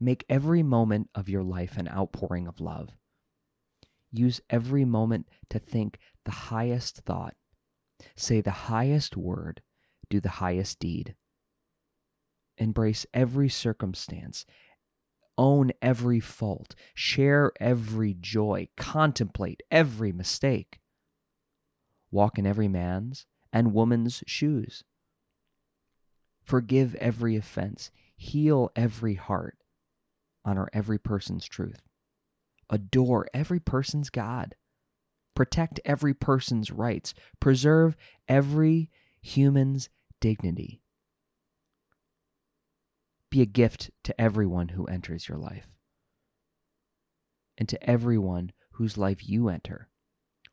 Make 0.00 0.24
every 0.28 0.64
moment 0.64 1.10
of 1.14 1.28
your 1.28 1.44
life 1.44 1.76
an 1.76 1.88
outpouring 1.88 2.48
of 2.48 2.60
love. 2.60 2.90
Use 4.10 4.40
every 4.50 4.84
moment 4.84 5.28
to 5.50 5.58
think 5.58 5.98
the 6.24 6.32
highest 6.32 6.98
thought, 6.98 7.34
say 8.16 8.40
the 8.40 8.50
highest 8.50 9.16
word, 9.16 9.62
do 10.10 10.20
the 10.20 10.28
highest 10.28 10.80
deed. 10.80 11.14
Embrace 12.58 13.06
every 13.14 13.48
circumstance, 13.48 14.44
own 15.38 15.72
every 15.80 16.20
fault, 16.20 16.74
share 16.94 17.52
every 17.60 18.14
joy, 18.14 18.68
contemplate 18.76 19.62
every 19.70 20.12
mistake. 20.12 20.80
Walk 22.10 22.38
in 22.38 22.46
every 22.46 22.68
man's 22.68 23.26
and 23.52 23.72
woman's 23.72 24.22
shoes. 24.26 24.84
Forgive 26.44 26.94
every 26.96 27.36
offense, 27.36 27.90
heal 28.16 28.70
every 28.76 29.14
heart, 29.14 29.56
honor 30.44 30.68
every 30.72 30.98
person's 30.98 31.46
truth, 31.46 31.80
adore 32.68 33.26
every 33.32 33.60
person's 33.60 34.10
God, 34.10 34.54
protect 35.34 35.80
every 35.84 36.12
person's 36.12 36.70
rights, 36.70 37.14
preserve 37.40 37.96
every 38.28 38.90
human's 39.20 39.88
dignity 40.20 40.81
be 43.32 43.40
a 43.40 43.46
gift 43.46 43.90
to 44.04 44.20
everyone 44.20 44.68
who 44.68 44.84
enters 44.86 45.26
your 45.28 45.38
life. 45.38 45.66
and 47.58 47.68
to 47.68 47.82
everyone 47.88 48.50
whose 48.72 48.96
life 48.96 49.28
you 49.28 49.48
enter. 49.48 49.88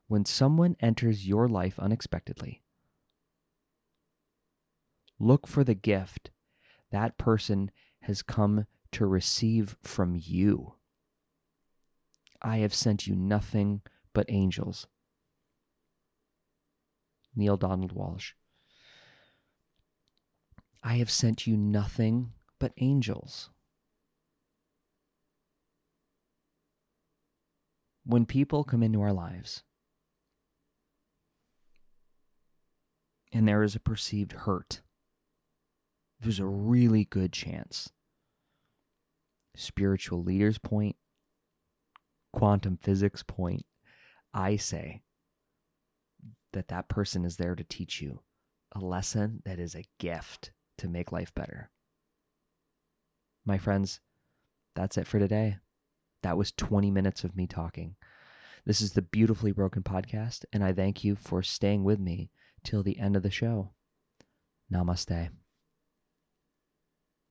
When 0.08 0.26
someone 0.26 0.76
enters 0.80 1.28
your 1.28 1.48
life 1.48 1.80
unexpectedly, 1.80 2.62
look 5.18 5.48
for 5.48 5.64
the 5.64 5.76
gift 5.76 6.32
that 6.92 7.18
person 7.18 7.72
has 8.02 8.22
come 8.22 8.66
to 8.92 9.06
receive 9.06 9.78
from 9.82 10.16
you. 10.20 10.76
I 12.42 12.58
have 12.58 12.74
sent 12.74 13.08
you 13.08 13.16
nothing 13.16 13.82
but 14.14 14.26
angels. 14.30 14.88
Neale 17.36 17.58
Donald 17.58 17.94
Walsch. 17.96 18.34
I 20.84 20.96
have 20.98 21.10
sent 21.10 21.48
you 21.48 21.56
nothing 21.58 22.34
but 22.60 22.74
angels. 22.78 23.50
When 28.06 28.26
people 28.26 28.64
come 28.64 28.84
into 28.84 29.02
our 29.02 29.14
lives 29.14 29.64
and 33.32 33.48
there 33.48 33.64
is 33.64 33.76
a 33.76 33.80
perceived 33.80 34.32
hurt, 34.32 34.82
there's 36.20 36.40
a 36.40 36.46
really 36.46 37.06
good 37.06 37.32
chance. 37.32 37.92
Spiritual 39.56 40.24
leaders 40.24 40.58
point, 40.58 40.96
quantum 42.34 42.78
physics 42.82 43.24
point, 43.24 43.66
I 44.34 44.56
say 44.58 45.02
that 46.54 46.68
that 46.70 46.90
person 46.90 47.26
is 47.26 47.38
there 47.38 47.56
to 47.56 47.64
teach 47.64 48.02
you 48.02 48.22
a 48.74 48.80
lesson 48.80 49.42
that 49.46 49.60
is 49.60 49.76
a 49.76 49.86
gift 50.00 50.52
to 50.78 50.88
make 50.88 51.12
life 51.12 51.34
better. 51.34 51.70
My 53.46 53.58
friends, 53.58 54.00
that's 54.76 54.98
it 54.98 55.08
for 55.08 55.20
today. 55.20 55.58
That 56.22 56.38
was 56.38 56.52
20 56.52 56.92
minutes 56.92 57.24
of 57.24 57.36
me 57.36 57.48
talking. 57.48 57.96
This 58.66 58.82
is 58.82 58.94
the 58.94 59.02
Beautifully 59.02 59.52
Broken 59.52 59.84
podcast, 59.84 60.46
and 60.52 60.64
I 60.64 60.74
thank 60.74 61.04
you 61.04 61.16
for 61.16 61.42
staying 61.42 61.84
with 61.84 62.00
me 62.00 62.30
till 62.64 62.84
the 62.84 63.00
end 63.00 63.16
of 63.16 63.24
the 63.24 63.32
show. 63.32 63.72
Namaste. 64.72 65.30